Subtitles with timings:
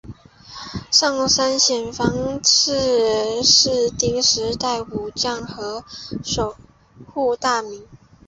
[0.89, 5.85] 上杉显房是室町时代武将和
[6.23, 6.55] 守
[7.13, 7.85] 护大名。